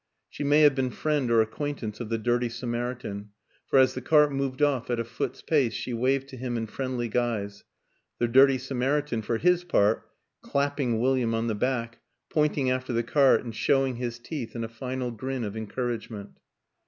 [0.29, 3.29] She may have been friend or acquaintance of the dirty Samaritan,
[3.67, 6.65] for, as the cart moved off at a foot's pace, she v/aved to him in
[6.65, 7.63] friendly guise;
[8.17, 10.09] the dirty Samaritan, for his part,
[10.41, 11.99] clapping William on the back,
[12.31, 16.31] pointing after the cart and showing his teeth in a final grin of encourage ment.